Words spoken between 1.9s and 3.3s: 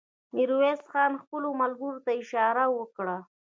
ته اشاره وکړه.